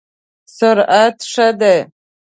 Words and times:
سرعت 0.57 1.17
ښه 1.31 1.47
دی؟ 1.59 1.77